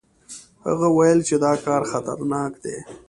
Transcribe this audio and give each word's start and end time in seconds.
هغه 0.65 0.87
ویل 0.97 1.19
چې 1.27 1.35
دا 1.43 1.53
کار 1.65 1.81
خطرناک 1.91 2.51
دی. 2.63 2.77